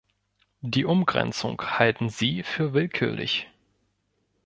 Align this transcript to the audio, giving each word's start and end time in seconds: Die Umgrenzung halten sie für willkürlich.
Die 0.61 0.83
Umgrenzung 0.83 1.61
halten 1.61 2.09
sie 2.09 2.41
für 2.41 2.73
willkürlich. 2.73 3.47